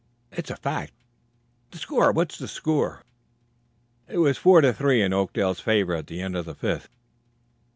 [0.31, 0.93] "It's a fact."
[1.69, 3.03] "The score what's the score?"
[4.07, 6.89] "It was four to three in Oakdale's favor at the end of the fifth."